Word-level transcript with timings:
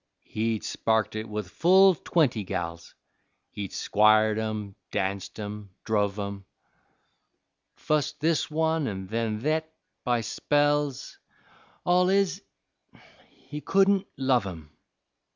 He'd 0.25 0.63
sparked 0.63 1.15
it 1.15 1.29
with 1.29 1.47
full 1.51 1.93
twenty 1.93 2.43
gals, 2.43 2.95
He'd 3.51 3.71
squired 3.71 4.39
'em, 4.39 4.73
danced 4.89 5.39
'em, 5.39 5.69
druv 5.85 6.17
'em, 6.17 6.45
Fust 7.75 8.19
this 8.19 8.49
one, 8.49 8.87
an' 8.87 9.05
then 9.05 9.41
thet, 9.41 9.71
by 10.03 10.21
spells 10.21 11.19
All 11.85 12.09
is, 12.09 12.41
he 13.29 13.61
couldn't 13.61 14.07
love 14.17 14.47
'em. 14.47 14.71